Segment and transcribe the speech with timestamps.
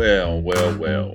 [0.00, 1.14] Well, well, well.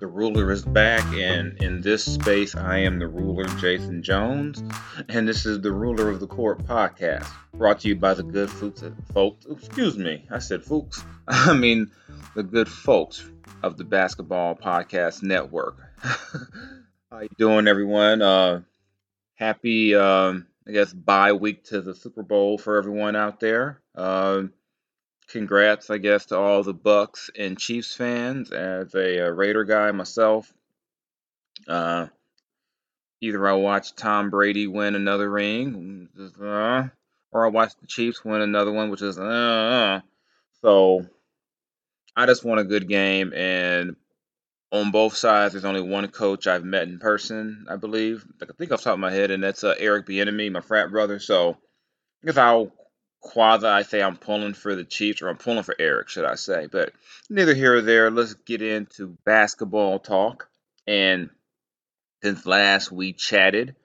[0.00, 4.64] The ruler is back, and in this space, I am the ruler, Jason Jones,
[5.10, 8.48] and this is the Ruler of the Court podcast, brought to you by the good
[8.48, 8.82] folks.
[9.12, 11.04] folks excuse me, I said folks.
[11.28, 11.90] I mean
[12.34, 13.28] the good folks
[13.62, 15.76] of the Basketball Podcast Network.
[15.98, 18.22] How you doing, everyone?
[18.22, 18.62] Uh,
[19.34, 23.82] happy, um, I guess, bye week to the Super Bowl for everyone out there.
[23.94, 24.54] Um,
[25.32, 28.52] congrats, I guess, to all the Bucs and Chiefs fans.
[28.52, 30.52] As a, uh, Raider guy myself,
[31.66, 32.06] uh,
[33.20, 36.08] either I watch Tom Brady win another ring,
[36.40, 36.88] uh,
[37.32, 40.00] or I watch the Chiefs win another one, which is uh,
[40.60, 41.06] so.
[42.14, 43.96] I just want a good game, and
[44.70, 48.26] on both sides, there's only one coach I've met in person, I believe.
[48.42, 51.18] I think off the top of my head, and that's Eric Bieniemy, my frat brother.
[51.18, 51.52] So
[52.22, 52.70] I guess I'll
[53.22, 56.34] quasi I say I'm pulling for the Chiefs, or I'm pulling for Eric, should I
[56.34, 56.66] say?
[56.70, 56.92] But
[57.30, 58.10] neither here or there.
[58.10, 60.50] Let's get into basketball talk.
[60.86, 61.30] And
[62.22, 63.76] since last we chatted,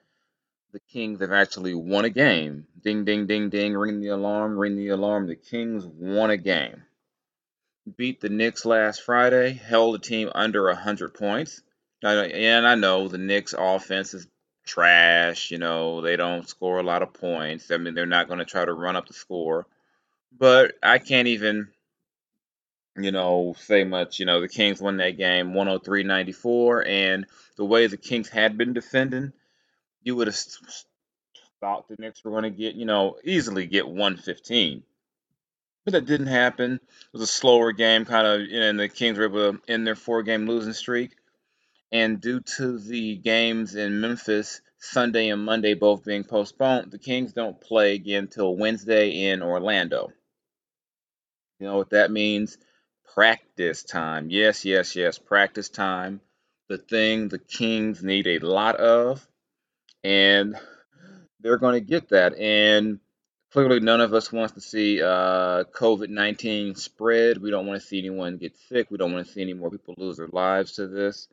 [0.72, 2.66] the Kings have actually won a game.
[2.82, 3.74] Ding, ding, ding, ding.
[3.74, 4.58] Ring the alarm.
[4.58, 5.26] Ring the alarm.
[5.26, 6.82] The Kings won a game.
[7.96, 9.54] Beat the Knicks last Friday.
[9.54, 11.62] Held the team under 100 points.
[12.02, 14.26] And I know the Knicks offense is
[14.68, 15.50] trash.
[15.50, 17.70] You know, they don't score a lot of points.
[17.70, 19.66] I mean, they're not going to try to run up the score.
[20.36, 21.68] But I can't even,
[22.96, 24.20] you know, say much.
[24.20, 26.86] You know, the Kings won that game 103 94.
[26.86, 29.32] And the way the Kings had been defending,
[30.02, 30.38] you would have
[31.60, 34.82] thought the Knicks were going to get, you know, easily get 115.
[35.84, 36.74] But that didn't happen.
[36.74, 39.96] It was a slower game, kind of, and the Kings were able to end their
[39.96, 41.12] four game losing streak.
[41.90, 47.32] And due to the games in Memphis, Sunday and Monday both being postponed, the Kings
[47.32, 50.12] don't play again until Wednesday in Orlando.
[51.58, 52.58] You know what that means?
[53.14, 54.28] Practice time.
[54.30, 56.20] Yes, yes, yes, practice time.
[56.68, 59.26] The thing the Kings need a lot of,
[60.04, 60.56] and
[61.40, 62.36] they're going to get that.
[62.36, 63.00] And
[63.50, 67.38] clearly, none of us wants to see uh, COVID 19 spread.
[67.38, 68.90] We don't want to see anyone get sick.
[68.90, 71.28] We don't want to see any more people lose their lives to this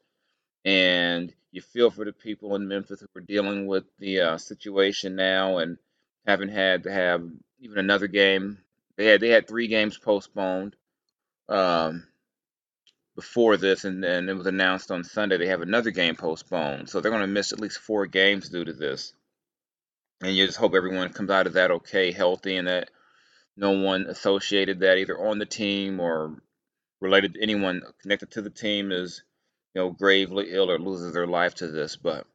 [0.66, 5.16] and you feel for the people in Memphis who are dealing with the uh, situation
[5.16, 5.78] now and
[6.26, 7.24] haven't had to have
[7.59, 8.58] even another game.
[8.98, 10.76] They had they had three games postponed
[11.48, 12.08] um,
[13.16, 16.90] before this, and then it was announced on Sunday they have another game postponed.
[16.90, 19.14] So they're going to miss at least four games due to this.
[20.22, 22.90] And you just hope everyone comes out of that okay, healthy, and that
[23.56, 26.36] no one associated that either on the team or
[27.02, 29.22] related to anyone connected to the team is
[29.75, 31.97] you know, gravely ill or loses their life to this.
[31.97, 32.25] But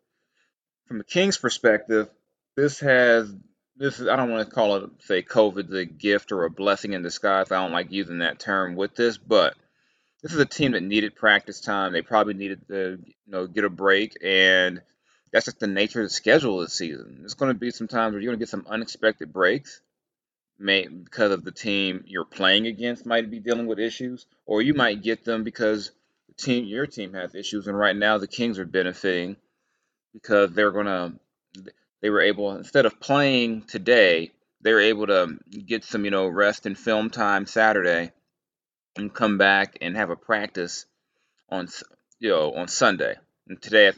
[0.87, 2.09] from a King's perspective,
[2.57, 3.35] this has
[3.77, 6.93] this is I don't want to call it say COVID the gift or a blessing
[6.93, 7.51] in disguise.
[7.51, 9.55] I don't like using that term with this, but
[10.23, 11.93] this is a team that needed practice time.
[11.93, 14.83] They probably needed to you know get a break, and
[15.33, 17.17] that's just the nature of the schedule this season.
[17.21, 19.81] There's going to be some times where you're going to get some unexpected breaks,
[20.59, 24.75] may because of the team you're playing against might be dealing with issues, or you
[24.75, 25.91] might get them because
[26.41, 29.37] team your team has issues, and right now the Kings are benefiting
[30.13, 31.13] because they're gonna
[32.01, 34.31] they were able instead of playing today,
[34.61, 38.13] they were able to get some you know rest and film time Saturday,
[38.97, 40.87] and come back and have a practice
[41.51, 41.69] on
[42.19, 43.17] you know on Sunday.
[43.49, 43.91] And today,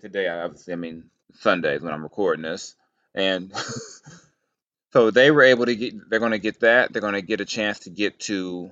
[0.00, 1.04] today, obviously, I mean
[1.34, 2.74] Sunday is when I'm recording this,
[3.14, 3.52] and
[4.92, 6.10] so they were able to get.
[6.10, 6.92] They're going to get that.
[6.92, 8.70] They're going to get a chance to get to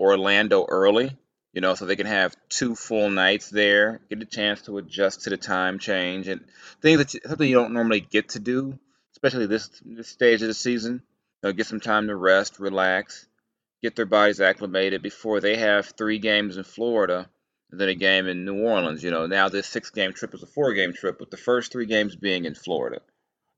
[0.00, 1.16] Orlando early
[1.56, 5.22] you know, so they can have two full nights there, get a chance to adjust
[5.22, 6.44] to the time change, and
[6.82, 8.78] things that something you don't normally get to do,
[9.12, 11.00] especially this this stage of the season.
[11.42, 13.26] You know, get some time to rest, relax,
[13.82, 17.26] get their bodies acclimated before they have three games in Florida
[17.70, 19.02] and then a game in New Orleans.
[19.02, 21.72] You know, now this six game trip is a four game trip, with the first
[21.72, 23.00] three games being in Florida.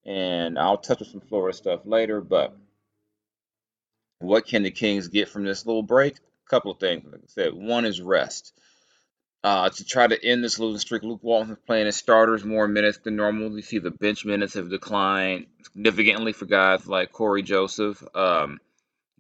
[0.07, 2.57] And I'll touch on some Florida stuff later, but
[4.21, 6.15] what can the Kings get from this little break?
[6.49, 7.05] Couple of things.
[7.05, 8.53] Like I said, one is rest.
[9.45, 12.67] Uh, to try to end this losing streak, Luke Walton is playing his starters more
[12.67, 13.55] minutes than normal.
[13.55, 18.03] You see the bench minutes have declined significantly for guys like Corey Joseph.
[18.15, 18.59] Um,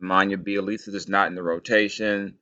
[0.00, 2.34] Manya Bjelica is not in the rotation.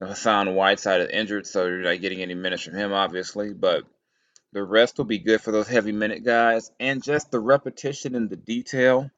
[0.00, 3.54] Hassan Whiteside is injured, so you're not getting any minutes from him, obviously.
[3.54, 3.84] But
[4.52, 6.70] the rest will be good for those heavy minute guys.
[6.78, 9.10] And just the repetition and the detail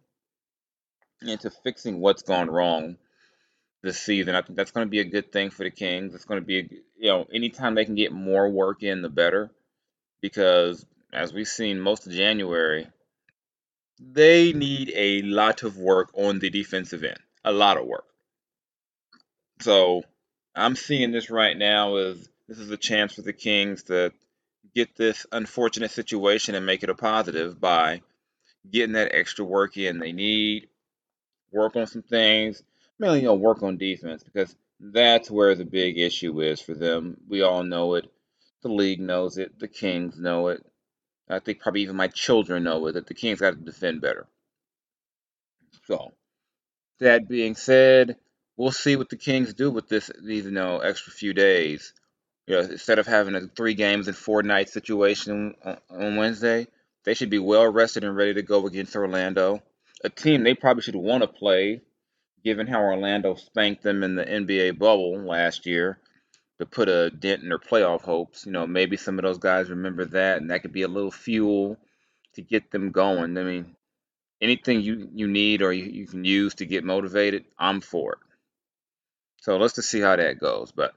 [1.21, 2.97] into fixing what's gone wrong
[3.83, 4.35] this season.
[4.35, 6.15] I think that's going to be a good thing for the Kings.
[6.15, 6.63] It's going to be, a,
[6.99, 9.51] you know, anytime they can get more work in, the better.
[10.21, 12.89] Because as we've seen most of January,
[14.01, 17.19] they need a lot of work on the defensive end.
[17.45, 18.05] A lot of work.
[19.61, 20.03] So
[20.55, 24.13] I'm seeing this right now as this is a chance for the Kings to
[24.75, 28.03] get this unfortunate situation and make it a positive by
[28.71, 29.99] getting that extra work in.
[29.99, 30.69] They need
[31.53, 32.63] work on some things,
[32.99, 37.17] mainly you know work on defense because that's where the big issue is for them.
[37.29, 38.11] We all know it.
[38.63, 39.59] The league knows it.
[39.59, 40.65] The Kings know it.
[41.29, 44.27] I think probably even my children know it that the Kings got to defend better.
[45.87, 46.13] So,
[47.01, 48.17] that being said,
[48.57, 51.93] we'll see what the Kings do with this these you know extra few days.
[52.47, 55.55] You know, instead of having a three games and four night situation
[55.91, 56.67] on Wednesday,
[57.05, 59.63] they should be well rested and ready to go against Orlando,
[60.03, 61.83] a team they probably should want to play,
[62.45, 65.99] given how Orlando spanked them in the NBA bubble last year
[66.59, 68.47] to put a dent in their playoff hopes.
[68.47, 71.11] You know, maybe some of those guys remember that, and that could be a little
[71.11, 71.77] fuel
[72.35, 73.37] to get them going.
[73.39, 73.77] I mean,
[74.41, 78.19] anything you, you need or you, you can use to get motivated, I'm for it.
[79.41, 80.73] So let's just see how that goes.
[80.73, 80.95] But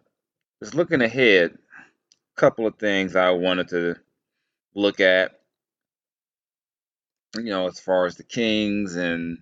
[0.61, 3.95] just looking ahead, a couple of things I wanted to
[4.75, 5.39] look at.
[7.35, 9.37] You know, as far as the Kings and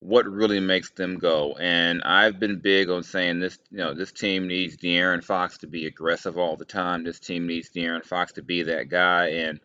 [0.00, 1.56] what really makes them go.
[1.58, 5.66] And I've been big on saying this, you know, this team needs De'Aaron Fox to
[5.66, 7.04] be aggressive all the time.
[7.04, 9.28] This team needs De'Aaron Fox to be that guy.
[9.28, 9.60] And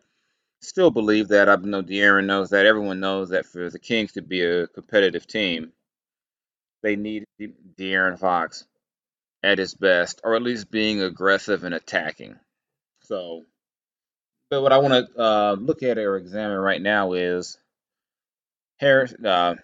[0.62, 1.50] still believe that.
[1.50, 2.66] I know De'Aaron knows that.
[2.66, 5.74] Everyone knows that for the Kings to be a competitive team,
[6.82, 8.66] they need De- De'Aaron Fox
[9.44, 12.36] at his best, or at least being aggressive and attacking.
[13.02, 13.44] So,
[14.50, 17.58] but what I want to uh, look at or examine right now is
[18.78, 19.14] Harris.
[19.14, 19.56] Uh,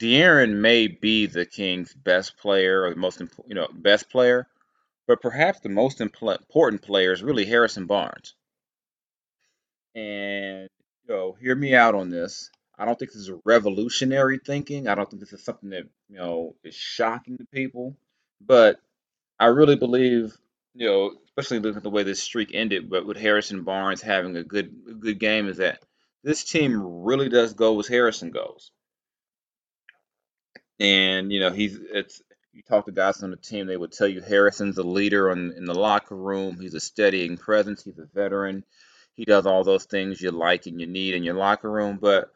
[0.00, 4.48] De'Aaron may be the Kings' best player or the most you know best player,
[5.06, 8.34] but perhaps the most important player is really Harrison Barnes.
[9.94, 10.68] And
[11.06, 12.50] you know, hear me out on this.
[12.78, 14.88] I don't think this is revolutionary thinking.
[14.88, 17.94] I don't think this is something that you know is shocking to people,
[18.40, 18.80] but
[19.38, 20.34] I really believe
[20.74, 24.36] you know, especially looking at the way this streak ended, but with Harrison Barnes having
[24.36, 25.82] a good a good game, is that
[26.22, 28.70] this team really does go as Harrison goes.
[30.80, 32.22] And you know, he's it's
[32.52, 35.52] you talk to guys on the team, they would tell you Harrison's a leader in,
[35.52, 36.58] in the locker room.
[36.58, 37.84] He's a steadying presence.
[37.84, 38.64] He's a veteran.
[39.14, 41.98] He does all those things you like and you need in your locker room.
[42.00, 42.32] But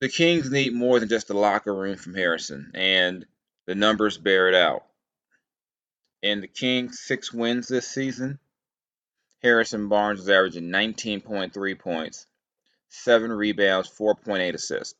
[0.00, 3.26] the Kings need more than just the locker room from Harrison, and
[3.66, 4.84] the numbers bear it out.
[6.22, 8.38] In the Kings' six wins this season,
[9.42, 12.26] Harrison Barnes is averaging 19.3 points,
[12.88, 14.94] seven rebounds, 4.8 assists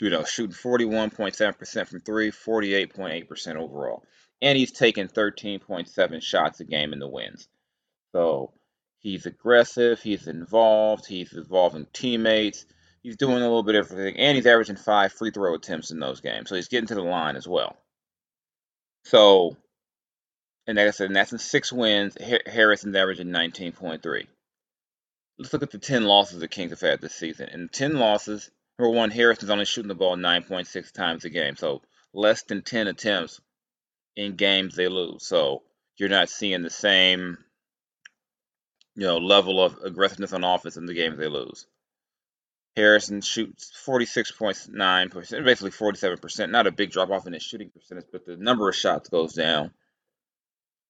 [0.00, 4.04] you know, shooting 41.7% from three, 48.8% overall.
[4.40, 7.48] And he's taking 13.7 shots a game in the wins.
[8.12, 8.52] So
[9.00, 12.64] he's aggressive, he's involved, he's involving teammates,
[13.02, 15.98] he's doing a little bit of everything, and he's averaging five free throw attempts in
[15.98, 16.48] those games.
[16.48, 17.76] So he's getting to the line as well.
[19.04, 19.56] So,
[20.66, 22.16] and like I said, and that's in six wins.
[22.46, 24.26] Harrison's averaging 19.3.
[25.38, 27.48] Let's look at the 10 losses the Kings have had this season.
[27.48, 31.82] In 10 losses, Number one, Harrison's only shooting the ball 9.6 times a game, so
[32.12, 33.40] less than 10 attempts
[34.14, 35.26] in games they lose.
[35.26, 35.62] So
[35.96, 37.38] you're not seeing the same,
[38.94, 41.66] you know, level of aggressiveness on offense in the games they lose.
[42.76, 46.50] Harrison shoots 46.9%, basically 47%.
[46.50, 49.32] Not a big drop off in his shooting percentage, but the number of shots goes
[49.32, 49.72] down.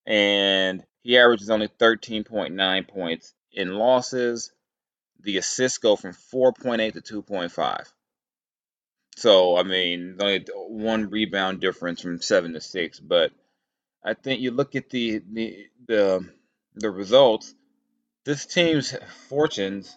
[0.04, 4.52] And he averages only 13.9 points in losses
[5.20, 7.92] the assists go from 4.8 to 2.5.
[9.16, 13.00] So, I mean, only one rebound difference from seven to six.
[13.00, 13.32] But
[14.04, 16.28] I think you look at the the the,
[16.74, 17.52] the results.
[18.24, 18.94] This team's
[19.28, 19.96] fortunes,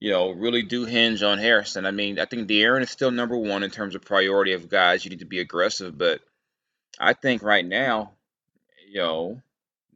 [0.00, 1.86] you know, really do hinge on Harrison.
[1.86, 5.04] I mean, I think De'Aaron is still number one in terms of priority of guys.
[5.04, 6.20] You need to be aggressive, but
[6.98, 8.12] I think right now,
[8.88, 9.42] you know,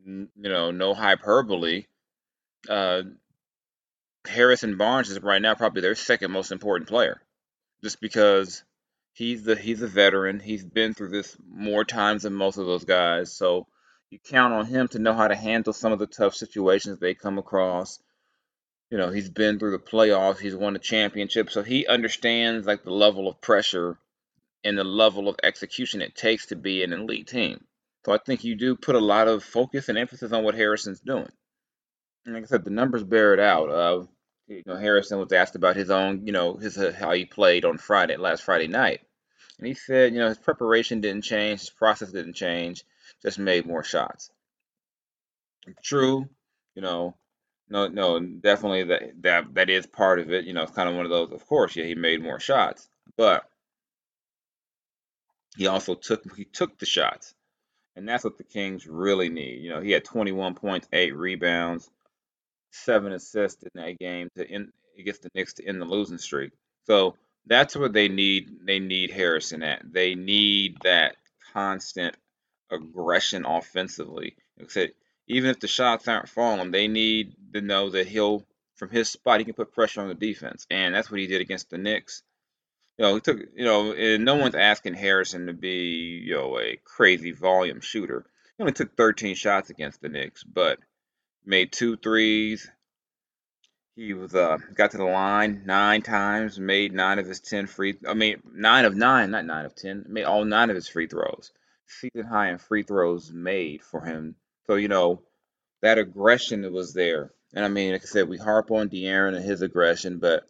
[0.06, 1.84] n- you know, no hyperbole.
[2.68, 3.02] Uh,
[4.28, 7.20] Harrison Barnes is right now probably their second most important player,
[7.82, 8.62] just because
[9.12, 10.40] he's the he's a veteran.
[10.40, 13.66] He's been through this more times than most of those guys, so
[14.10, 17.14] you count on him to know how to handle some of the tough situations they
[17.14, 17.98] come across.
[18.90, 20.38] You know, he's been through the playoffs.
[20.38, 23.98] He's won a championship, so he understands like the level of pressure
[24.64, 27.64] and the level of execution it takes to be an elite team.
[28.04, 31.00] So I think you do put a lot of focus and emphasis on what Harrison's
[31.00, 31.30] doing.
[32.24, 33.68] And like I said, the numbers bear it out.
[33.70, 34.06] Uh,
[34.48, 37.64] you know, Harrison was asked about his own, you know, his uh, how he played
[37.64, 39.00] on Friday, last Friday night,
[39.58, 42.84] and he said, you know, his preparation didn't change, his process didn't change,
[43.22, 44.30] just made more shots.
[45.82, 46.28] True,
[46.74, 47.14] you know,
[47.68, 50.44] no, no, definitely that that that is part of it.
[50.44, 51.30] You know, it's kind of one of those.
[51.32, 53.44] Of course, yeah, he made more shots, but
[55.56, 57.34] he also took he took the shots,
[57.96, 59.62] and that's what the Kings really need.
[59.62, 61.90] You know, he had 21 points, eight rebounds,
[62.70, 66.52] seven assists in that game to end against the Knicks to end the losing streak.
[66.86, 68.66] So that's what they need.
[68.66, 69.82] They need Harrison at.
[69.92, 71.16] They need that
[71.52, 72.16] constant
[72.70, 74.36] aggression offensively.
[74.68, 74.92] Said,
[75.28, 78.44] even if the shots aren't falling, they need to know that he'll
[78.76, 81.40] from his spot he can put pressure on the defense, and that's what he did
[81.40, 82.22] against the Knicks.
[82.96, 86.58] You know, he took you know, and no one's asking Harrison to be you know
[86.58, 88.24] a crazy volume shooter.
[88.56, 90.78] He only took 13 shots against the Knicks, but
[91.48, 92.70] made two threes,
[93.96, 97.98] he was uh got to the line nine times, made nine of his ten free.
[98.06, 100.04] I mean nine of nine, not nine of ten.
[100.08, 101.50] Made all nine of his free throws.
[101.86, 104.36] Season high in free throws made for him.
[104.68, 105.22] So you know
[105.82, 107.32] that aggression was there.
[107.54, 110.44] And I mean, like I said, we harp on De'Aaron and his aggression, but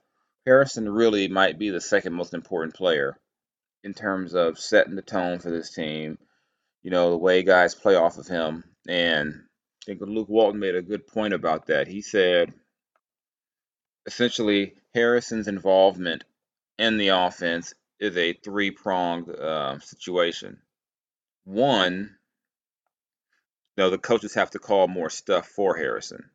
[0.44, 3.16] Harrison really might be the second most important player
[3.84, 6.18] in terms of setting the tone for this team.
[6.82, 9.44] You know the way guys play off of him, and
[9.88, 11.88] think Luke Walton made a good point about that.
[11.88, 12.52] He said
[14.04, 16.24] essentially Harrison's involvement
[16.78, 20.58] in the offense is a three pronged uh, situation.
[21.44, 22.16] One,
[23.76, 26.28] you know, the coaches have to call more stuff for Harrison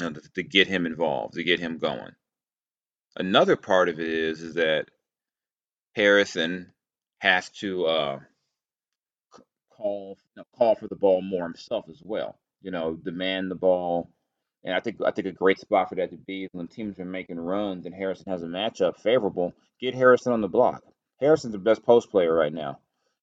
[0.00, 2.12] you know, to, to get him involved, to get him going.
[3.16, 4.86] Another part of it is is that
[5.94, 6.72] Harrison
[7.18, 8.18] has to uh,
[9.80, 12.36] call you know, call for the ball more himself as well.
[12.62, 14.10] You know, demand the ball
[14.64, 16.98] and I think I think a great spot for that to be is when teams
[16.98, 19.54] are making runs and Harrison has a matchup favorable.
[19.80, 20.82] Get Harrison on the block.
[21.18, 22.78] Harrison's the best post player right now.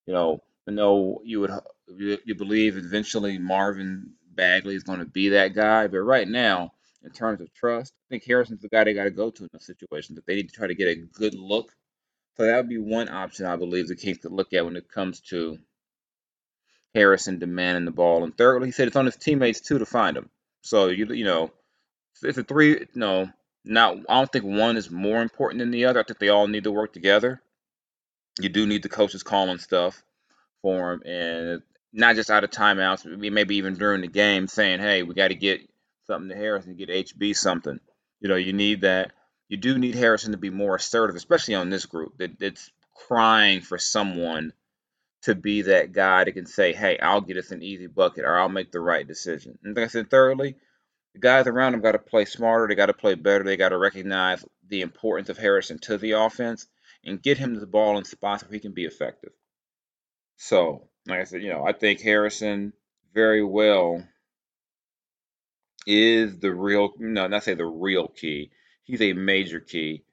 [0.06, 1.52] You know, I know you would
[1.88, 6.74] you, believe eventually Marvin Bagley is going to be that guy, but right now,
[7.04, 9.50] in terms of trust, I think Harrison's the guy they got to go to in
[9.54, 11.72] a situation that they need to try to get a good look.
[12.36, 14.90] So that would be one option I believe the Kings could look at when it
[14.90, 15.58] comes to
[16.98, 18.24] Harrison demanding the ball.
[18.24, 20.30] And thirdly, he said it's on his teammates too to find him.
[20.62, 21.51] So you you know,
[22.24, 22.88] it's a three.
[22.96, 23.30] No,
[23.63, 23.98] not.
[24.10, 26.00] I don't think one is more important than the other.
[26.00, 27.42] I think they all need to work together.
[28.39, 30.01] You do need the coaches calling stuff
[30.63, 31.62] for him, and
[31.94, 33.06] not just out of timeouts.
[33.06, 35.62] Maybe even during the game, saying, "Hey, we got to get
[36.08, 37.80] something to Harrison, get HB something."
[38.22, 39.12] You know, you need that.
[39.50, 42.72] You do need Harrison to be more assertive, especially on this group that it's
[43.08, 44.51] crying for someone
[45.27, 48.39] to be that guy that can say, hey, I'll get us an easy bucket or
[48.39, 49.60] I'll make the right decision.
[49.62, 50.55] And like I said, thirdly,
[51.13, 52.65] the guys around him got to play smarter.
[52.65, 53.43] They got to play better.
[53.43, 56.65] They got to recognize the importance of Harrison to the offense
[57.03, 59.34] and get him the ball in spots where he can be effective.
[60.38, 62.72] So, like I said, you know, I think Harrison
[63.13, 64.01] very well
[65.86, 68.51] is the real, no, not say the real key.
[68.86, 70.05] He's a major key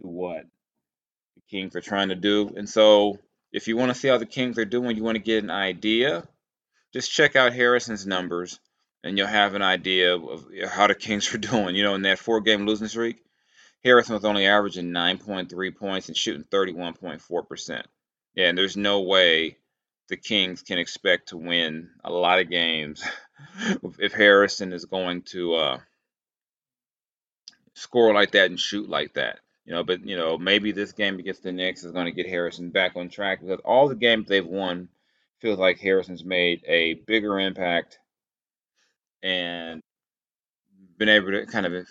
[0.00, 0.44] to what
[1.34, 2.52] the Kings are trying to do.
[2.56, 3.18] And so
[3.54, 5.50] if you want to see how the Kings are doing, you want to get an
[5.50, 6.26] idea,
[6.92, 8.58] just check out Harrison's numbers
[9.04, 11.76] and you'll have an idea of how the Kings are doing.
[11.76, 13.22] You know, in that four game losing streak,
[13.84, 17.82] Harrison was only averaging 9.3 points and shooting 31.4%.
[18.34, 19.58] Yeah, and there's no way
[20.08, 23.04] the Kings can expect to win a lot of games
[24.00, 25.78] if Harrison is going to uh,
[27.74, 29.38] score like that and shoot like that.
[29.64, 32.28] You know, but you know, maybe this game against the Knicks is going to get
[32.28, 34.88] Harrison back on track because all the games they've won
[35.40, 37.98] feels like Harrison's made a bigger impact
[39.22, 39.80] and
[40.98, 41.86] been able to kind of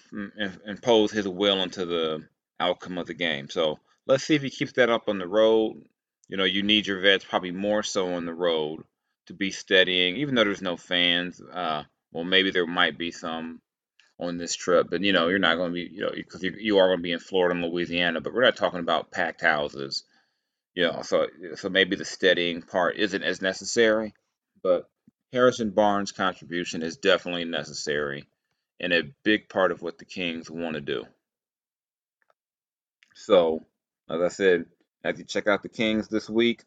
[0.65, 2.23] impose his will into the
[2.59, 3.49] outcome of the game.
[3.49, 5.83] So let's see if he keeps that up on the road.
[6.29, 8.83] You know, you need your vets probably more so on the road
[9.27, 11.41] to be steadying, even though there's no fans.
[11.41, 13.61] Uh, well, maybe there might be some
[14.27, 14.87] on this trip.
[14.89, 17.03] But you know, you're not going to be, you know, because you, are going to
[17.03, 20.03] be in Florida and Louisiana, but we're not talking about packed houses.
[20.75, 24.13] You know, so so maybe the steadying part isn't as necessary,
[24.63, 24.89] but
[25.31, 28.27] Harrison Barnes' contribution is definitely necessary
[28.79, 31.05] and a big part of what the Kings want to do.
[33.15, 33.65] So,
[34.09, 34.65] as I said,
[35.03, 36.63] as you check out the Kings this week,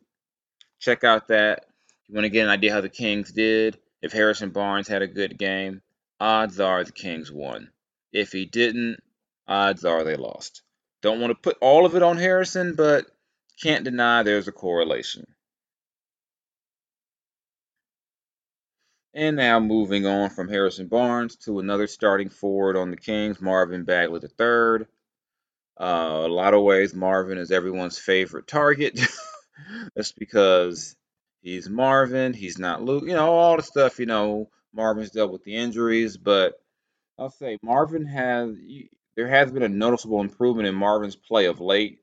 [0.79, 1.67] check out that.
[2.09, 3.79] You want to get an idea how the Kings did.
[4.01, 5.83] If Harrison Barnes had a good game,
[6.21, 7.71] odds are the Kings won.
[8.13, 8.99] If he didn't,
[9.47, 10.63] odds are they lost.
[11.03, 13.07] Don't want to put all of it on Harrison, but
[13.63, 15.27] can't deny there's a correlation.
[19.15, 23.85] And now moving on from Harrison Barnes to another starting forward on the Kings, Marvin
[23.85, 24.87] Bagley III.
[25.79, 29.01] Uh, a lot of ways, Marvin is everyone's favorite target.
[29.95, 30.97] That's because
[31.41, 35.43] he's Marvin, he's not Luke, you know, all the stuff, you know, Marvin's dealt with
[35.45, 36.61] the injuries, but
[37.19, 38.55] I'll say Marvin has
[39.17, 42.01] there has been a noticeable improvement in Marvin's play of late.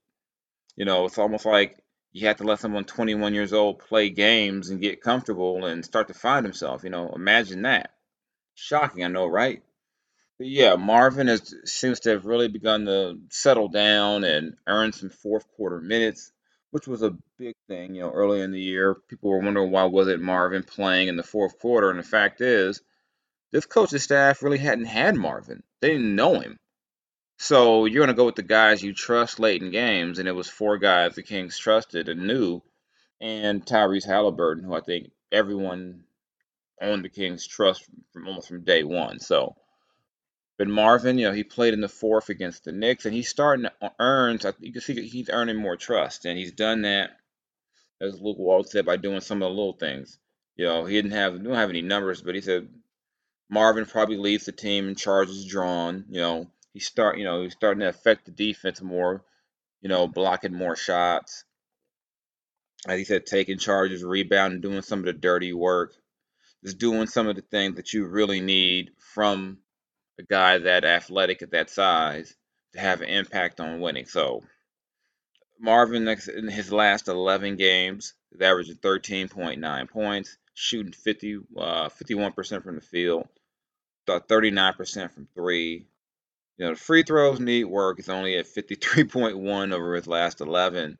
[0.76, 1.78] You know, it's almost like
[2.12, 6.08] you have to let someone 21 years old play games and get comfortable and start
[6.08, 6.84] to find himself.
[6.84, 7.92] You know, imagine that.
[8.56, 9.62] Shocking, I know, right?
[10.40, 15.10] But yeah, Marvin has seems to have really begun to settle down and earn some
[15.10, 16.33] fourth quarter minutes,
[16.74, 17.94] which was a big thing.
[17.94, 21.22] You know, early in the year, people were wondering why wasn't Marvin playing in the
[21.22, 22.82] fourth quarter, and the fact is,
[23.52, 25.62] this coaching staff really hadn't had Marvin.
[25.82, 26.58] They didn't know him.
[27.38, 30.50] So you're to go with the guys you trust late in games, and it was
[30.50, 32.64] four guys the Kings trusted and knew,
[33.22, 36.06] and Tyrese Halliburton, who I think everyone
[36.82, 39.20] on the Kings trust from almost from day one.
[39.20, 39.56] So,
[40.58, 43.66] but Marvin, you know, he played in the fourth against the Knicks, and he's starting
[43.66, 44.40] to earn.
[44.60, 47.18] You can see he's earning more trust, and he's done that,
[48.00, 50.20] as Luke Walton said, by doing some of the little things.
[50.56, 52.70] You know, he didn't have don't have any numbers, but he said
[53.50, 56.06] Marvin probably leads the team in charges drawn.
[56.10, 59.24] You know, he's start you know he's starting to affect the defense more,
[59.82, 61.46] you know, blocking more shots.
[62.88, 65.94] As he said, taking charges, rebounding, doing some of the dirty work,
[66.64, 69.58] just doing some of the things that you really need from
[70.20, 72.36] a guy that athletic at that size
[72.74, 74.06] to have an impact on winning.
[74.06, 74.44] So
[75.60, 82.76] Marvin in his last 11 games is averaging 13.9 points, shooting 50 uh, 51% from
[82.76, 83.28] the field,
[84.08, 85.88] 39% from three,
[86.58, 88.00] you know, the free throws need work.
[88.00, 90.98] It's only at 53.1 over his last 11,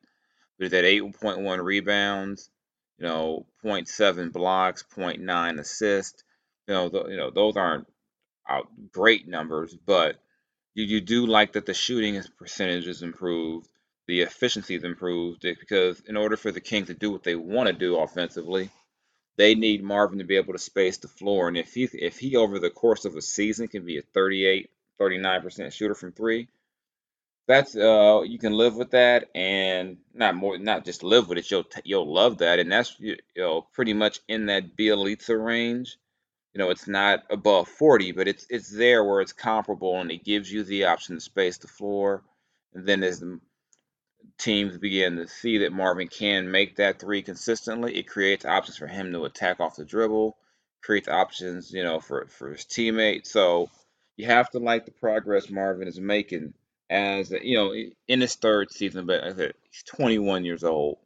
[0.58, 2.50] but he's at 8.1 rebounds,
[2.98, 6.24] you know, 0.7 blocks, 0.9 assists.
[6.66, 7.86] You know, th- you know those aren't
[8.48, 10.16] out great numbers, but
[10.74, 13.68] you, you do like that the shooting percentage is improved,
[14.06, 17.68] the efficiency is improved, because in order for the Kings to do what they want
[17.68, 18.70] to do offensively,
[19.36, 21.48] they need Marvin to be able to space the floor.
[21.48, 24.70] And if he if he over the course of a season can be a 38
[25.00, 26.48] 39% shooter from three.
[27.46, 31.50] That's uh you can live with that and not more not just live with it
[31.50, 35.98] you'll you'll love that and that's you know pretty much in that Bjelica range.
[36.54, 40.24] You know it's not above 40 but it's it's there where it's comparable and it
[40.24, 42.22] gives you the option to space the floor
[42.74, 43.40] and then as the
[44.38, 48.86] teams begin to see that Marvin can make that three consistently, it creates options for
[48.86, 50.36] him to attack off the dribble,
[50.82, 53.30] creates options, you know, for for his teammates.
[53.30, 53.70] So
[54.16, 56.54] you have to like the progress Marvin is making
[56.90, 57.74] as you know
[58.08, 59.06] in his third season.
[59.06, 60.98] But he's 21 years old,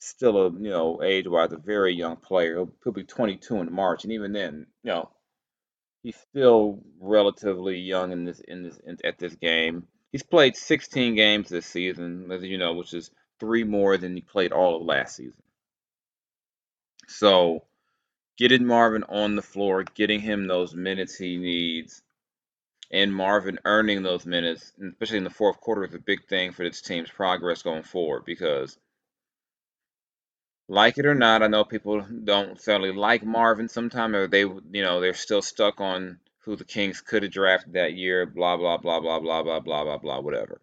[0.00, 2.56] still a you know age-wise a very young player.
[2.56, 5.10] He'll, he'll be 22 in March, and even then, you know,
[6.02, 9.86] he's still relatively young in this in this in, at this game.
[10.12, 14.20] He's played 16 games this season, as you know, which is three more than he
[14.20, 15.42] played all of last season.
[17.06, 17.64] So,
[18.36, 22.02] getting Marvin on the floor, getting him those minutes he needs,
[22.90, 26.64] and Marvin earning those minutes, especially in the fourth quarter, is a big thing for
[26.64, 28.78] this team's progress going forward because,
[30.70, 34.82] like it or not, I know people don't necessarily like Marvin sometimes, or they, you
[34.82, 38.76] know, they're still stuck on who the Kings could have drafted that year, blah, blah,
[38.78, 40.60] blah, blah, blah, blah, blah, blah, blah, whatever.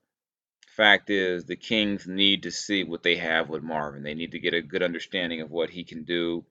[0.76, 4.04] Fact is, the Kings need to see what they have with Marvin.
[4.04, 6.46] They need to get a good understanding of what he can do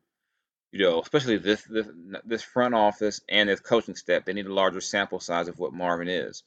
[0.72, 1.86] you know, especially this this
[2.24, 5.72] this front office and this coaching staff, they need a larger sample size of what
[5.72, 6.42] Marvin is.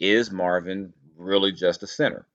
[0.00, 2.26] Is Marvin really just a center?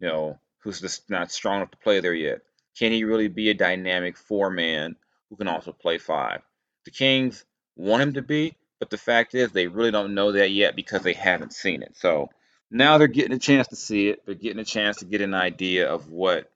[0.00, 2.40] You know, who's just not strong enough to play there yet?
[2.78, 4.96] Can he really be a dynamic four man
[5.28, 6.42] who can also play five?
[6.84, 7.44] The Kings
[7.76, 11.02] want him to be, but the fact is they really don't know that yet because
[11.02, 11.96] they haven't seen it.
[11.96, 12.30] So
[12.70, 14.24] now they're getting a chance to see it.
[14.24, 16.50] They're getting a chance to get an idea of what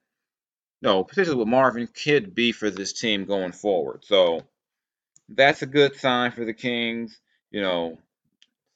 [0.81, 4.05] no, particularly what Marvin could be for this team going forward.
[4.05, 4.43] So
[5.29, 7.19] that's a good sign for the Kings.
[7.49, 7.97] You know,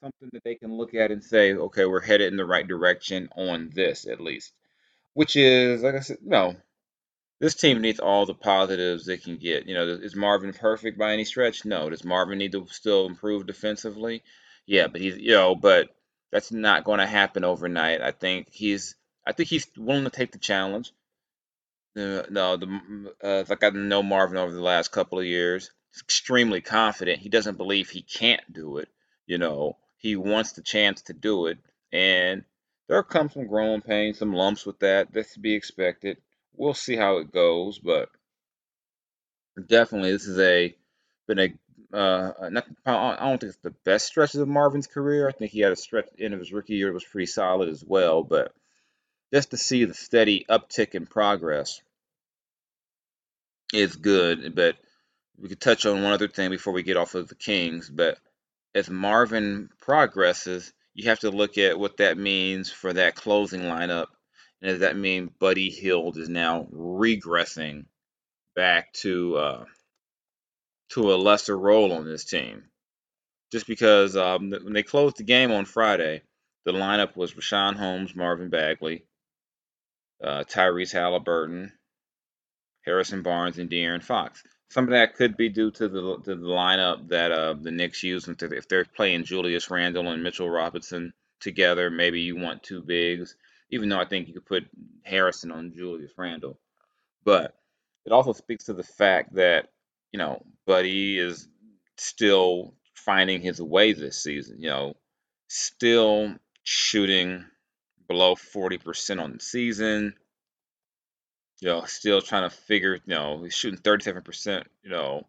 [0.01, 3.29] something that they can look at and say, okay, we're headed in the right direction
[3.35, 4.53] on this at least.
[5.13, 6.55] Which is, like I said, no,
[7.41, 9.67] this team needs all the positives they can get.
[9.67, 11.65] You know, is Marvin perfect by any stretch?
[11.65, 11.89] No.
[11.89, 14.21] Does Marvin need to still improve defensively?
[14.67, 15.89] Yeah, but he's, you know, but
[16.31, 17.99] that's not going to happen overnight.
[17.99, 20.93] I think he's, I think he's willing to take the challenge.
[21.97, 25.71] Uh, no, the uh, like I know Marvin over the last couple of years.
[25.91, 27.19] He's extremely confident.
[27.19, 28.87] He doesn't believe he can't do it.
[29.25, 31.57] You know, he wants the chance to do it,
[31.91, 32.43] and
[32.87, 35.11] there come some growing pains, some lumps with that.
[35.11, 36.17] That's to be expected.
[36.55, 38.09] We'll see how it goes, but
[39.67, 40.75] definitely this is a
[41.27, 41.53] been a
[41.93, 45.27] uh, not, I don't think it's the best stretches of Marvin's career.
[45.27, 47.03] I think he had a stretch at the end of his rookie year that was
[47.03, 48.53] pretty solid as well, but
[49.33, 51.81] just to see the steady uptick in progress
[53.73, 54.55] is good.
[54.55, 54.77] But
[55.37, 57.89] we could touch on one other thing before we get off of the Kings.
[57.89, 58.17] But
[58.73, 64.07] as Marvin progresses, you have to look at what that means for that closing lineup
[64.61, 67.85] And does that mean Buddy Hield is now regressing
[68.55, 69.65] back to uh,
[70.89, 72.63] to a lesser role on this team?
[73.51, 76.21] Just because um, when they closed the game on Friday,
[76.63, 79.03] the lineup was Richaun Holmes, Marvin Bagley,
[80.23, 81.73] uh, Tyrese Halliburton,
[82.85, 84.43] Harrison Barnes, and De'Aaron Fox.
[84.69, 88.03] Some of that could be due to the to the lineup that uh, the Knicks
[88.03, 88.27] use.
[88.27, 93.35] If they're playing Julius Randle and Mitchell Robinson together, maybe you want two bigs.
[93.71, 94.67] Even though I think you could put
[95.03, 96.59] Harrison on Julius Randle,
[97.23, 97.55] but
[98.05, 99.69] it also speaks to the fact that
[100.11, 101.47] you know Buddy is
[101.97, 104.61] still finding his way this season.
[104.61, 104.93] You know,
[105.47, 107.45] still shooting
[108.07, 110.13] below 40% on the season.
[111.59, 115.27] You know, still trying to figure, you know, he's shooting 37%, you know,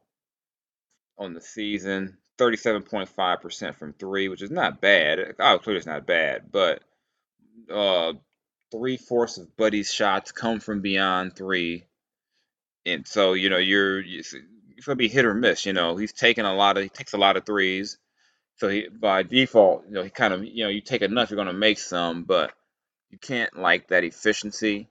[1.19, 5.35] on the season, 37.5% from three, which is not bad.
[5.39, 6.83] Obviously, it's not bad, but
[7.71, 8.15] uh,
[8.73, 11.85] three fourths of Buddy's shots come from beyond three.
[12.85, 14.35] And so, you know, you're, it's,
[14.87, 15.67] to be hit or miss.
[15.67, 17.99] You know, he's taking a lot of, he takes a lot of threes.
[18.57, 21.45] So he, by default, you know, he kind of, you know, you take enough, you're
[21.45, 22.53] to make some, but
[23.11, 24.89] you can't like that efficiency.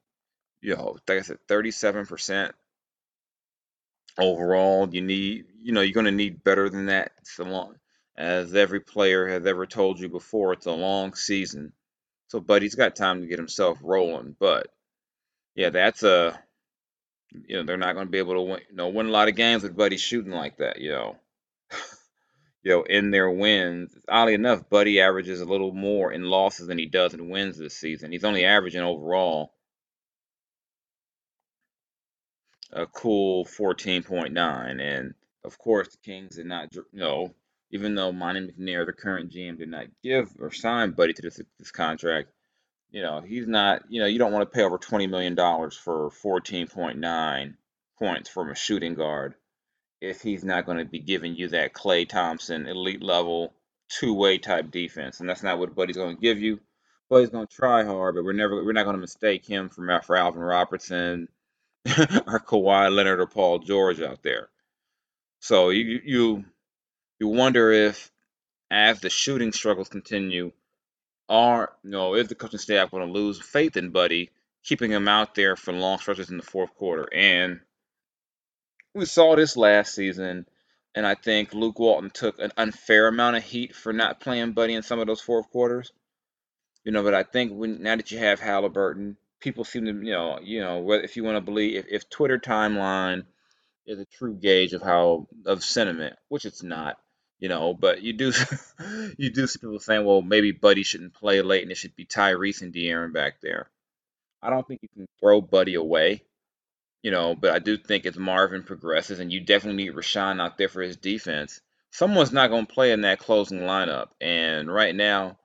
[0.61, 2.51] You know, like I said, 37%
[4.17, 4.87] overall.
[4.93, 7.11] You need, you know, you're going to need better than that.
[7.39, 7.75] A long,
[8.15, 11.73] as every player has ever told you before, it's a long season.
[12.31, 14.37] So Buddy's got time to get himself rolling.
[14.39, 14.67] But
[15.53, 16.41] yeah, that's a,
[17.33, 19.27] you know, they're not going to be able to win, you know, win a lot
[19.27, 21.17] of games with Buddy shooting like that, you know.
[22.63, 23.93] you know, in their wins.
[24.07, 27.75] Oddly enough, Buddy averages a little more in losses than he does in wins this
[27.75, 28.13] season.
[28.13, 29.53] He's only averaging overall
[32.71, 34.81] a cool 14.9.
[34.81, 37.35] And of course, the Kings did not, you know,
[37.71, 41.41] even though Monte McNair, the current GM, did not give or sign Buddy to this,
[41.57, 42.29] this contract,
[42.91, 46.11] you know, he's not, you know, you don't want to pay over $20 million for
[46.11, 47.53] 14.9
[47.97, 49.35] points from a shooting guard
[50.01, 53.53] if he's not going to be giving you that Klay Thompson elite level
[53.87, 55.19] two way type defense.
[55.19, 56.59] And that's not what Buddy's going to give you.
[57.09, 60.01] Buddy's going to try hard, but we're never we're not going to mistake him for,
[60.01, 61.27] for Alvin Robertson
[61.85, 64.49] or Kawhi Leonard or Paul George out there.
[65.39, 66.45] So you you
[67.21, 68.11] you wonder if
[68.71, 70.51] as the shooting struggles continue,
[71.29, 74.31] are you know, is the coaching staff going to lose faith in Buddy,
[74.63, 77.07] keeping him out there for long stretches in the fourth quarter?
[77.13, 77.59] And
[78.95, 80.47] we saw this last season,
[80.95, 84.73] and I think Luke Walton took an unfair amount of heat for not playing Buddy
[84.73, 85.91] in some of those fourth quarters.
[86.83, 90.11] You know, but I think when now that you have Halliburton, people seem to, you
[90.11, 93.25] know, you know, if you want to believe, if, if Twitter timeline
[93.85, 96.97] is a true gauge of how of sentiment, which it's not,
[97.41, 98.31] you know, but you do
[99.17, 102.05] you do see people saying, well, maybe Buddy shouldn't play late and it should be
[102.05, 103.69] Tyrese and De'Aaron back there.
[104.41, 106.23] I don't think you can throw Buddy away
[107.03, 110.57] you know, but I do think as Marvin progresses, and you definitely need Richaun out
[110.57, 114.09] there for his defense, someone's not going to play in that closing lineup.
[114.19, 115.37] And right now,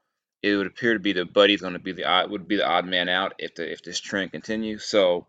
[0.43, 2.69] it would appear to be that Buddy's going to be the odd would be the
[2.69, 4.85] odd man out if the if this trend continues.
[4.85, 5.27] So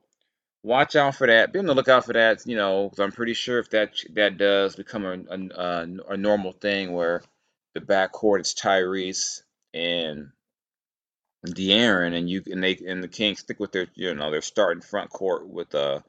[0.64, 1.54] watch out for that.
[1.54, 2.46] Be on the lookout for that.
[2.46, 5.18] You know, because I'm pretty sure if that that does become a,
[5.56, 7.24] a, a normal thing where
[7.74, 9.42] the backcourt is Tyrese
[9.74, 10.32] and
[11.46, 14.82] De'Aaron, and you and they and the Kings stick with their you know their starting
[14.82, 16.02] front court with uh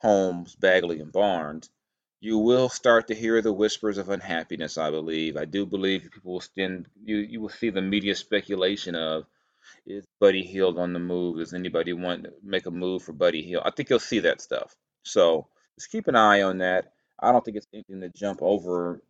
[0.00, 1.68] Holmes, Bagley, and Barnes,
[2.20, 4.78] you will start to hear the whispers of unhappiness.
[4.78, 5.36] I believe.
[5.36, 6.86] I do believe people will stand.
[7.04, 9.26] You you will see the media speculation of
[9.86, 11.38] is Buddy Hield on the move?
[11.38, 13.62] Does anybody want to make a move for Buddy Hield?
[13.64, 14.74] I think you'll see that stuff.
[15.02, 16.92] So just keep an eye on that.
[17.18, 19.02] I don't think it's anything to jump over,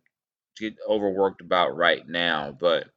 [0.57, 2.55] get overworked about right now.
[2.57, 2.87] But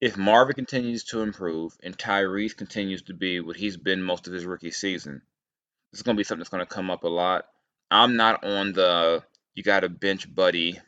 [0.00, 4.32] if Marvin continues to improve and Tyrese continues to be what he's been most of
[4.32, 5.22] his rookie season,
[5.92, 7.44] this is going to be something that's going to come up a lot.
[7.90, 9.22] I'm not on the
[9.54, 10.78] you got to bench Buddy,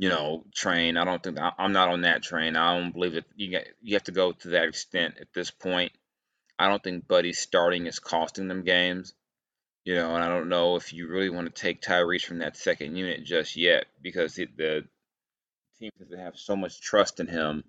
[0.00, 0.96] you know, train.
[0.96, 2.56] I don't think I'm not on that train.
[2.56, 3.26] I don't believe it.
[3.36, 5.92] You get, you have to go to that extent at this point.
[6.58, 9.12] I don't think Buddy starting is costing them games.
[9.84, 12.56] You know, and I don't know if you really want to take Tyrese from that
[12.56, 14.84] second unit just yet because it, the
[15.78, 17.62] team to have so much trust in him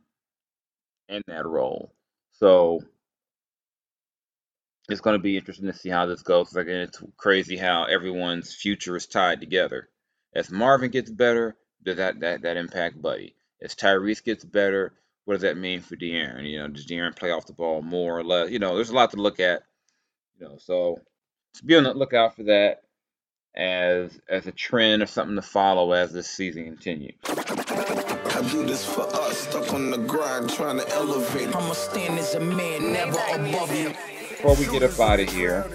[1.10, 1.94] in that role.
[2.32, 2.80] So
[4.88, 6.56] it's going to be interesting to see how this goes.
[6.56, 9.90] Again, it's crazy how everyone's future is tied together.
[10.34, 13.36] As Marvin gets better, does that that that impact Buddy?
[13.62, 14.94] As Tyrese gets better,
[15.26, 16.50] what does that mean for De'Aaron?
[16.50, 18.50] You know, does De'Aaron play off the ball more or less?
[18.50, 19.64] You know, there's a lot to look at.
[20.40, 21.00] You know, so
[21.56, 22.82] to be on the lookout for that
[23.56, 27.16] as as a trend or something to follow as this season continues.
[27.26, 31.48] I do this for us, stuck on the grind, trying to elevate.
[31.56, 33.90] I'ma stand as a man, never above you.
[33.90, 35.70] Before we get up out of here,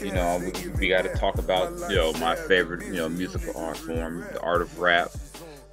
[0.00, 3.54] you know, we, we got to talk about, you know, my favorite, you know, musical
[3.60, 5.10] art form, the art of rap.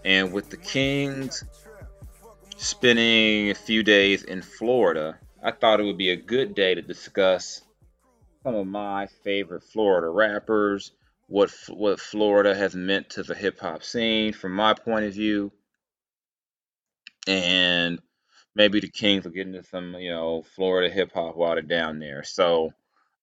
[0.05, 1.43] And with the Kings
[2.57, 6.81] spending a few days in Florida, I thought it would be a good day to
[6.83, 7.63] discuss
[8.43, 10.91] some of my favorite Florida rappers,
[11.27, 15.51] what what Florida has meant to the hip hop scene from my point of view,
[17.25, 17.99] and
[18.53, 21.97] maybe the Kings will get into some you know Florida hip hop while they're down
[21.97, 22.23] there.
[22.23, 22.71] So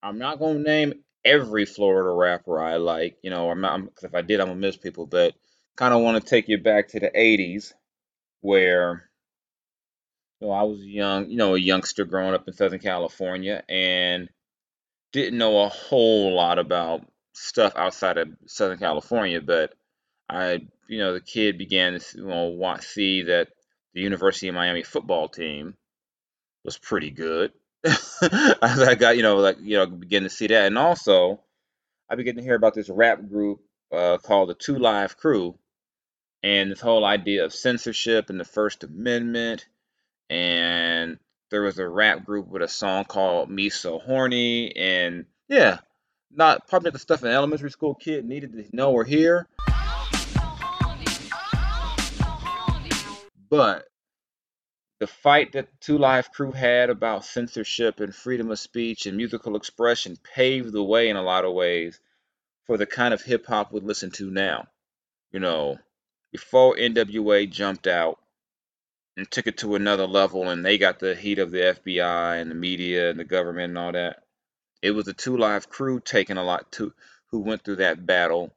[0.03, 3.19] I'm not gonna name every Florida rapper I like.
[3.23, 5.07] You know, I'm not because if I did, I'm gonna miss people.
[5.07, 5.35] But
[5.77, 7.73] kind of want to take you back to the '80s
[8.41, 9.11] where
[10.41, 14.29] you know I was young, you know, a youngster growing up in Southern California, and
[15.13, 19.75] didn't know a whole lot about stuff outside of Southern California, but
[20.29, 23.49] I, you know, the kid began to you know, want see that
[23.95, 25.75] the University of Miami football team
[26.65, 27.53] was pretty good.
[27.85, 30.67] I got, you know, like, you know, begin to see that.
[30.67, 31.41] And also,
[32.09, 33.61] I began to hear about this rap group
[33.93, 35.59] uh, called the Two Live Crew
[36.43, 39.67] and this whole idea of censorship and the First Amendment.
[40.29, 41.19] And
[41.51, 44.75] there was a rap group with a song called Me So Horny.
[44.75, 45.79] And yeah,
[46.31, 49.47] not probably the stuff an elementary school kid needed to know or hear.
[53.49, 53.87] But
[54.99, 59.57] the fight that Two Live Crew had about censorship and freedom of speech and musical
[59.57, 62.01] expression paved the way in a lot of ways
[62.67, 64.69] for the kind of hip hop we listen to now.
[65.33, 65.79] You know,
[66.33, 68.19] before NWA jumped out
[69.17, 72.51] and took it to another level and they got the heat of the FBI and
[72.51, 74.23] the media and the government and all that
[74.83, 76.93] it was the two live crew taking a lot to
[77.31, 78.53] who went through that battle.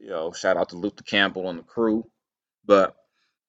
[0.00, 2.06] You know, shout out to Luther Campbell and the crew.
[2.64, 2.94] But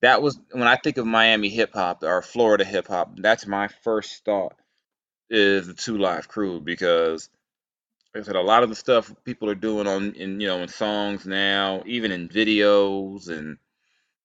[0.02, 3.68] that was when I think of Miami hip hop or Florida hip hop, that's my
[3.84, 4.56] first thought
[5.30, 7.30] is the two live crew because
[8.18, 10.64] like I said a lot of the stuff people are doing on in you know
[10.64, 13.58] in songs now, even in videos and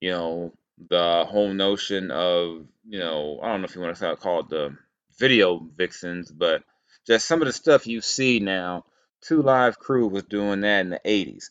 [0.01, 0.55] you know
[0.89, 4.49] the whole notion of you know I don't know if you want to call it
[4.49, 4.77] the
[5.19, 6.63] video vixens, but
[7.07, 8.87] just some of the stuff you see now.
[9.21, 11.45] Two Live Crew was doing that in the 80s.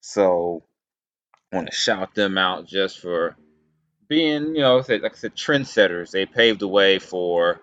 [0.00, 0.62] So
[1.52, 3.36] I want to shout them out just for
[4.08, 6.10] being, you know, like I said, trendsetters.
[6.10, 7.60] They paved the way for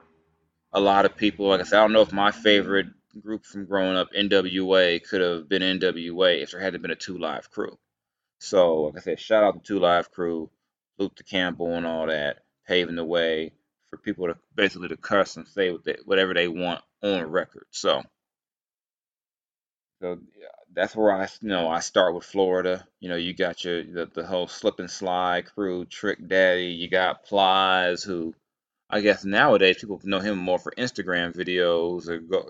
[0.72, 1.48] a lot of people.
[1.48, 2.88] Like I said, I don't know if my favorite
[3.22, 7.18] group from growing up, NWA, could have been NWA if there hadn't been a Two
[7.18, 7.78] Live Crew.
[8.40, 10.50] So, like I said, shout out to Two Live Crew,
[10.98, 13.54] Luther Campbell, and all that, paving the way
[13.90, 15.72] for people to basically to cuss and say
[16.06, 17.66] whatever they want on record.
[17.72, 18.04] So,
[20.02, 20.20] so
[20.74, 22.86] that's where I you know I start with Florida.
[23.00, 26.68] You know, you got your the, the whole slip and slide crew, Trick Daddy.
[26.68, 28.36] You got Plies, who
[28.90, 32.48] I guess nowadays people know him more for Instagram videos or go,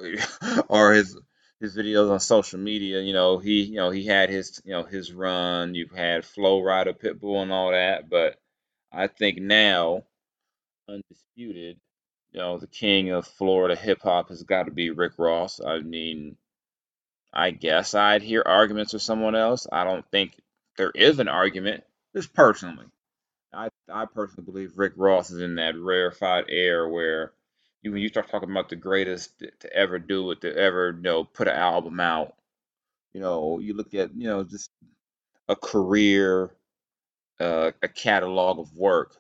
[0.70, 1.18] or his
[1.60, 3.02] his videos on social media.
[3.02, 5.76] You know, he you know he had his you know his run.
[5.76, 8.38] You've had Flo Rida, Pitbull, and all that, but
[8.92, 10.04] I think now,
[10.90, 11.80] undisputed,
[12.32, 15.60] you know, the king of Florida hip hop has got to be Rick Ross.
[15.62, 16.38] I mean,
[17.34, 19.68] I guess I'd hear arguments with someone else.
[19.72, 20.40] I don't think
[20.78, 21.84] there is an argument,
[22.16, 22.88] just personally.
[23.54, 27.34] I, I personally believe Rick Ross is in that rarefied air where
[27.82, 31.02] you, when you start talking about the greatest to ever do it, to ever you
[31.02, 32.36] know put an album out,
[33.14, 34.70] you know, you look at you know just
[35.48, 36.52] a career,
[37.40, 39.16] uh, a catalog of work.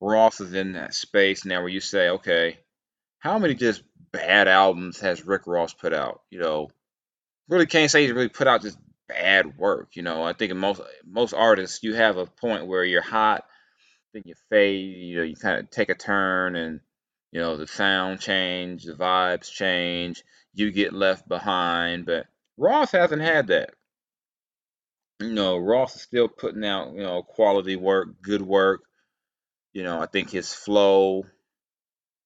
[0.00, 2.58] Ross is in that space now where you say, okay,
[3.18, 6.22] how many just bad albums has Rick Ross put out?
[6.30, 6.70] You know,
[7.48, 9.96] really can't say he's really put out just bad work.
[9.96, 13.44] You know, I think in most most artists, you have a point where you're hot,
[14.18, 14.96] then you fade.
[14.96, 16.80] You know, you kind of take a turn, and
[17.32, 20.22] you know the sound change, the vibes change,
[20.54, 22.06] you get left behind.
[22.06, 22.26] But
[22.56, 23.70] Ross hasn't had that.
[25.20, 28.82] You know, Ross is still putting out you know quality work, good work.
[29.72, 31.24] You know, I think his flow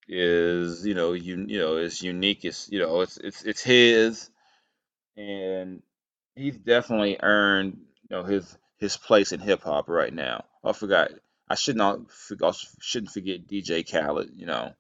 [0.09, 2.45] is you know you you know is unique.
[2.45, 4.31] It's you know it's it's it's his,
[5.17, 5.83] and
[6.35, 7.79] he's definitely earned
[8.09, 10.45] you know his his place in hip hop right now.
[10.65, 11.11] I forgot.
[11.53, 12.01] I should not
[12.81, 14.31] shouldn't forget DJ Khaled.
[14.35, 14.73] You know,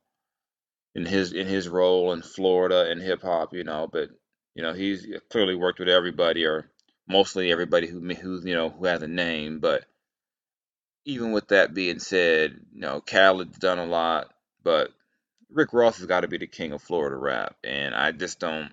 [0.95, 3.53] in his in his role in Florida and hip hop.
[3.53, 4.09] You know, but
[4.55, 6.71] you know he's clearly worked with everybody or
[7.07, 9.61] mostly everybody who who you know who has a name.
[9.61, 9.85] But
[11.05, 14.33] even with that being said, you know Khaled's done a lot,
[14.65, 14.93] but
[15.51, 18.73] Rick Ross has got to be the king of Florida rap, and I just don't.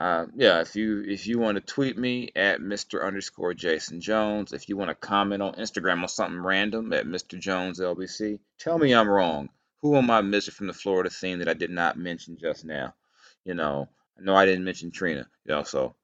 [0.00, 3.04] Uh, yeah, if you if you want to tweet me at Mr.
[3.06, 7.38] underscore Jason Jones, if you want to comment on Instagram on something random at Mr.
[7.38, 9.50] Jones LBC, tell me I'm wrong.
[9.82, 12.94] Who am I missing from the Florida scene that I did not mention just now?
[13.44, 15.28] You know, I know I didn't mention Trina.
[15.44, 15.94] You know, so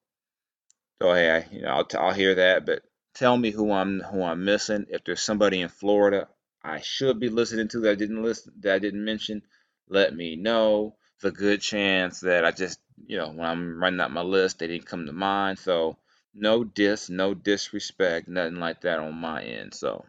[1.01, 2.83] so hey, I, you know, I'll, t- I'll hear that, but
[3.15, 4.87] tell me who I'm who I'm missing.
[4.91, 6.29] If there's somebody in Florida
[6.67, 9.43] I should be listening to that I didn't listen that I didn't mention,
[9.89, 10.97] let me know.
[11.23, 14.67] A good chance that I just you know when I'm running out my list they
[14.67, 15.59] didn't come to mind.
[15.59, 15.97] So
[16.35, 19.75] no dis, no disrespect, nothing like that on my end.
[19.75, 20.05] So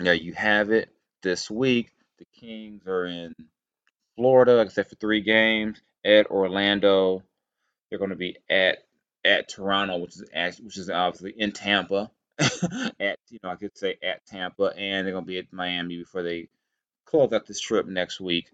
[0.00, 0.90] yeah, you have it.
[1.22, 3.34] This week the Kings are in
[4.16, 7.22] Florida, except for three games at Orlando.
[7.88, 8.78] They're going to be at
[9.24, 12.10] at Toronto, which is actually, which is obviously in Tampa.
[12.38, 15.98] at you know I could say at Tampa, and they're going to be at Miami
[15.98, 16.48] before they
[17.04, 18.50] close out this trip next week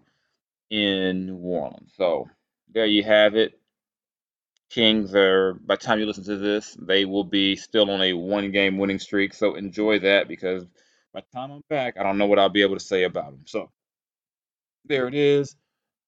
[0.69, 1.93] in New Orleans.
[1.95, 2.29] So
[2.73, 3.59] there you have it.
[4.69, 8.13] Kings are by the time you listen to this, they will be still on a
[8.13, 9.33] one game winning streak.
[9.33, 10.63] So enjoy that because
[11.13, 13.31] by the time I'm back, I don't know what I'll be able to say about
[13.31, 13.43] them.
[13.45, 13.71] So
[14.85, 15.55] there it is.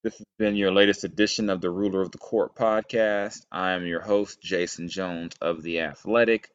[0.03, 3.45] This has been your latest edition of the Ruler of the Court podcast.
[3.51, 6.49] I am your host, Jason Jones of The Athletic.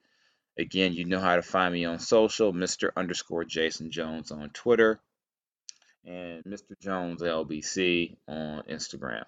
[0.59, 2.91] Again, you know how to find me on social, Mr.
[2.97, 4.99] underscore Jason Jones on Twitter,
[6.05, 6.77] and Mr.
[6.81, 9.25] Jones LBC on Instagram,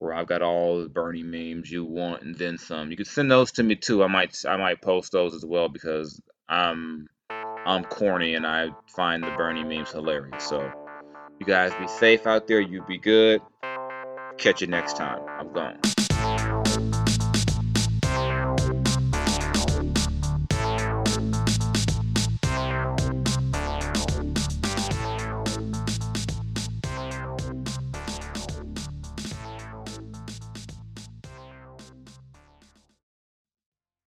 [0.00, 2.90] where I've got all the Bernie memes you want and then some.
[2.90, 4.02] You can send those to me too.
[4.02, 9.22] I might I might post those as well because I'm I'm corny and I find
[9.22, 10.42] the Bernie memes hilarious.
[10.42, 10.72] So
[11.38, 12.60] you guys be safe out there.
[12.60, 13.42] You be good.
[14.38, 15.20] Catch you next time.
[15.38, 15.89] I'm gone.